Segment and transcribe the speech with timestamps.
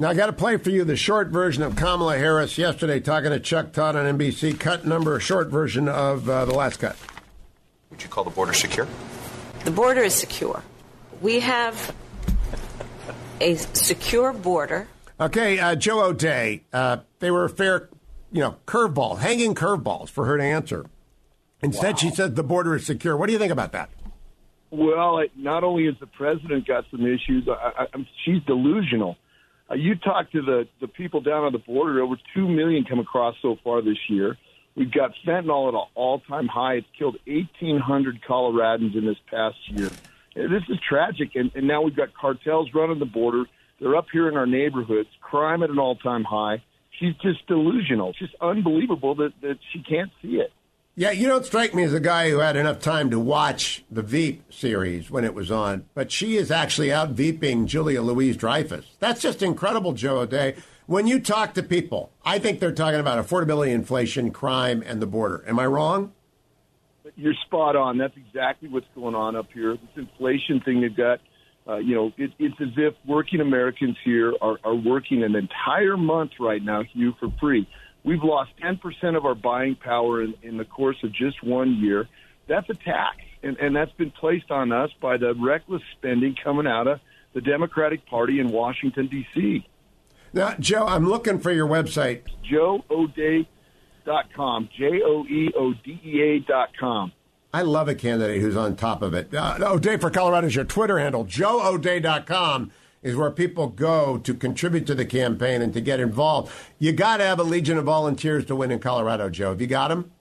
[0.00, 3.32] Now, I got to play for you the short version of Kamala Harris yesterday talking
[3.32, 4.58] to Chuck Todd on NBC.
[4.58, 6.96] Cut number, short version of uh, the last cut.
[7.90, 8.88] Would you call the border secure?
[9.64, 10.62] The border is secure.
[11.20, 11.94] We have
[13.42, 14.88] a secure border.
[15.20, 16.62] Okay, uh, Joe O'Dea.
[16.72, 17.90] Uh, they were fair,
[18.32, 20.86] you know, curveball, hanging curveballs for her to answer.
[21.60, 21.98] Instead, wow.
[21.98, 23.18] she said the border is secure.
[23.18, 23.90] What do you think about that?
[24.70, 29.18] Well, not only has the president got some issues, I, I, she's delusional.
[29.70, 32.98] Uh, you talk to the, the people down on the border, over 2 million come
[32.98, 34.36] across so far this year.
[34.74, 36.74] We've got fentanyl at an all time high.
[36.74, 39.90] It's killed 1,800 Coloradans in this past year.
[40.34, 41.34] This is tragic.
[41.34, 43.44] And, and now we've got cartels running the border.
[43.80, 46.62] They're up here in our neighborhoods, crime at an all time high.
[46.98, 48.10] She's just delusional.
[48.10, 50.52] It's just unbelievable that, that she can't see it.
[50.96, 54.02] Yeah, you don't strike me as a guy who had enough time to watch the
[54.02, 58.84] Veep series when it was on, but she is actually out Veeping Julia Louise Dreyfus.
[58.98, 60.56] That's just incredible, Joe O'Dea.
[60.86, 65.06] When you talk to people, I think they're talking about affordability, inflation, crime, and the
[65.06, 65.44] border.
[65.46, 66.12] Am I wrong?
[67.14, 67.96] You're spot on.
[67.96, 69.76] That's exactly what's going on up here.
[69.76, 71.20] This inflation thing they've got,
[71.68, 75.96] uh, you know, it, it's as if working Americans here are, are working an entire
[75.96, 77.68] month right now, Hugh, for free.
[78.04, 82.08] We've lost 10% of our buying power in, in the course of just one year.
[82.48, 86.66] That's a tax, and, and that's been placed on us by the reckless spending coming
[86.66, 87.00] out of
[87.34, 89.64] the Democratic Party in Washington, D.C.
[90.32, 92.22] Now, Joe, I'm looking for your website.
[92.50, 93.48] JoeO'Dea.com.
[94.76, 97.12] J O E O D E A.com.
[97.52, 99.34] I love a candidate who's on top of it.
[99.34, 101.24] Uh, O'Dea for Colorado is your Twitter handle.
[101.24, 102.70] JoeO'Dea.com
[103.02, 106.52] is where people go to contribute to the campaign and to get involved.
[106.78, 109.50] You got to have a legion of volunteers to win in Colorado, Joe.
[109.50, 110.12] Have you got them?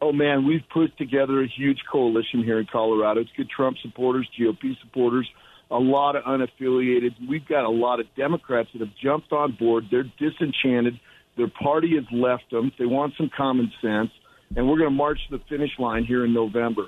[0.00, 3.20] Oh man, we've put together a huge coalition here in Colorado.
[3.20, 5.28] It's good Trump supporters, GOP supporters,
[5.70, 7.14] a lot of unaffiliated.
[7.26, 9.84] We've got a lot of Democrats that have jumped on board.
[9.90, 11.00] They're disenchanted.
[11.36, 12.70] Their party has left them.
[12.78, 14.10] They want some common sense,
[14.56, 16.86] and we're going to march to the finish line here in November.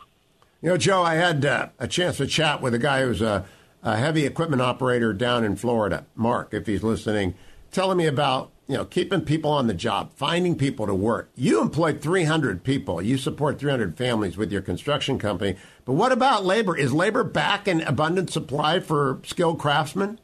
[0.60, 3.46] You know, Joe, I had uh, a chance to chat with a guy who's a
[3.86, 7.34] a heavy equipment operator down in Florida, Mark, if he's listening,
[7.70, 11.30] telling me about you know keeping people on the job, finding people to work.
[11.36, 13.00] You employ 300 people.
[13.00, 15.56] You support 300 families with your construction company.
[15.84, 16.76] But what about labor?
[16.76, 20.18] Is labor back in abundant supply for skilled craftsmen?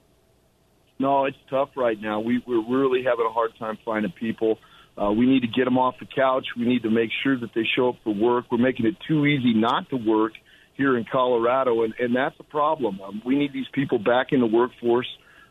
[0.98, 2.18] No, it's tough right now.
[2.18, 4.58] We, we're really having a hard time finding people.
[5.00, 6.46] Uh, we need to get them off the couch.
[6.56, 8.46] We need to make sure that they show up for work.
[8.50, 10.32] We're making it too easy not to work
[10.74, 13.00] here in Colorado, and, and that's a problem.
[13.00, 15.08] Um, we need these people back in the workforce.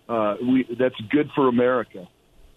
[0.09, 2.07] Uh, we, that's good for America.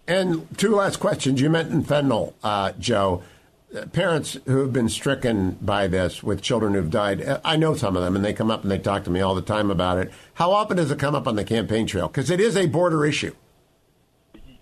[0.07, 1.41] And two last questions.
[1.41, 3.23] You mentioned fentanyl, uh, Joe.
[3.75, 7.73] Uh, parents who have been stricken by this with children who've died, uh, I know
[7.73, 9.71] some of them, and they come up and they talk to me all the time
[9.71, 10.11] about it.
[10.35, 12.07] How often does it come up on the campaign trail?
[12.07, 13.33] Because it is a border issue.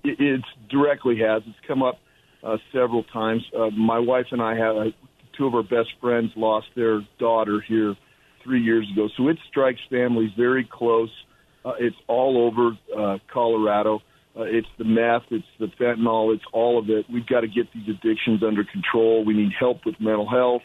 [0.04, 1.44] It, it directly has.
[1.46, 2.00] It's come up
[2.44, 3.44] uh, several times.
[3.56, 4.94] Uh, my wife and I have
[5.38, 7.96] two of our best friends lost their daughter here
[8.44, 9.10] three years ago.
[9.18, 11.12] So it strikes families very close.
[11.66, 14.02] Uh, it's all over uh, Colorado.
[14.36, 17.06] Uh, it's the meth, it's the fentanyl, it's all of it.
[17.12, 19.24] We've got to get these addictions under control.
[19.24, 20.64] We need help with mental health.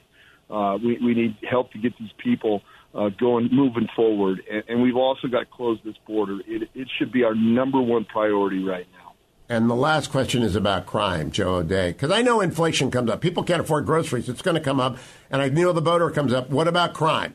[0.48, 2.62] Uh, we, we need help to get these people
[2.94, 4.40] uh, going, moving forward.
[4.50, 6.38] And, and we've also got to close this border.
[6.46, 8.97] It, it should be our number one priority right now.
[9.48, 13.22] And the last question is about crime, Joe O'Dea, Because I know inflation comes up.
[13.22, 14.28] People can't afford groceries.
[14.28, 14.98] It's going to come up.
[15.30, 16.50] And I know the voter comes up.
[16.50, 17.34] What about crime?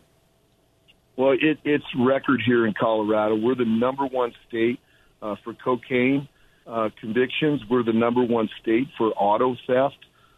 [1.18, 3.36] Well, it, it's record here in Colorado.
[3.36, 4.80] We're the number one state
[5.24, 6.28] uh, for cocaine
[6.68, 7.62] uh, convictions.
[7.68, 9.98] We're the number one state for auto theft.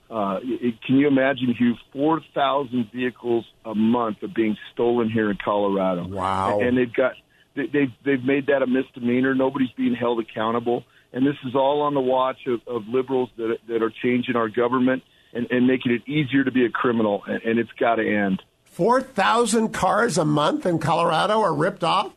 [0.10, 5.38] Uh, it, can you imagine, Hugh, 4,000 vehicles a month are being stolen here in
[5.44, 6.08] Colorado.
[6.08, 6.60] Wow.
[6.62, 7.14] And they've got,
[7.56, 9.36] they, they've, they've made that a misdemeanor.
[9.36, 10.86] Nobody's being held accountable
[11.16, 14.50] and this is all on the watch of, of liberals that that are changing our
[14.50, 15.02] government
[15.34, 18.44] and, and making it easier to be a criminal, and, and it's got to end.
[18.66, 22.14] Four thousand cars a month in Colorado are ripped off.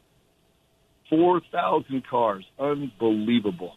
[1.09, 3.77] Four thousand cars, unbelievable.